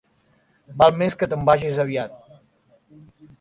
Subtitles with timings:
[0.79, 2.17] Val més que te'n vagis aviat.